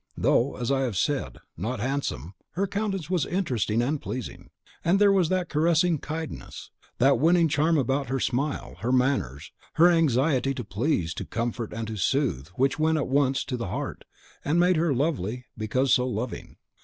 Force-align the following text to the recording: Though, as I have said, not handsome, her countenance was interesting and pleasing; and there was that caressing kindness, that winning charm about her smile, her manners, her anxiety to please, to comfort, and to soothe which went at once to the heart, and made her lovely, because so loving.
Though, 0.17 0.55
as 0.55 0.71
I 0.71 0.81
have 0.81 0.97
said, 0.97 1.37
not 1.55 1.79
handsome, 1.79 2.33
her 2.53 2.65
countenance 2.65 3.07
was 3.11 3.27
interesting 3.27 3.83
and 3.83 4.01
pleasing; 4.01 4.49
and 4.83 4.97
there 4.97 5.11
was 5.11 5.29
that 5.29 5.47
caressing 5.47 5.99
kindness, 5.99 6.71
that 6.97 7.19
winning 7.19 7.47
charm 7.47 7.77
about 7.77 8.07
her 8.07 8.19
smile, 8.19 8.77
her 8.79 8.91
manners, 8.91 9.51
her 9.73 9.91
anxiety 9.91 10.55
to 10.55 10.63
please, 10.63 11.13
to 11.13 11.23
comfort, 11.25 11.71
and 11.71 11.85
to 11.85 11.97
soothe 11.97 12.47
which 12.55 12.79
went 12.79 12.97
at 12.97 13.09
once 13.09 13.43
to 13.45 13.55
the 13.57 13.67
heart, 13.67 14.03
and 14.43 14.59
made 14.59 14.75
her 14.77 14.91
lovely, 14.91 15.45
because 15.55 15.93
so 15.93 16.07
loving. 16.07 16.57